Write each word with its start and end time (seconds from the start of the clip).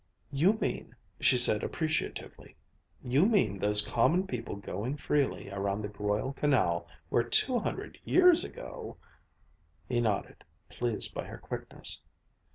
"You 0.31 0.53
mean," 0.53 0.95
she 1.19 1.37
said 1.37 1.63
appreciatively, 1.63 2.55
"you 3.03 3.27
mean 3.27 3.59
those 3.59 3.83
common 3.83 4.25
people 4.25 4.55
going 4.55 4.97
freely 4.97 5.51
around 5.51 5.83
the 5.83 5.89
royal 5.89 6.33
canal 6.33 6.87
where 7.09 7.21
two 7.21 7.59
hundred 7.59 7.99
years 8.03 8.43
ago" 8.43 8.97
He 9.87 10.01
nodded, 10.01 10.43
pleased 10.69 11.13
by 11.13 11.25
her 11.25 11.37
quickness. 11.37 12.01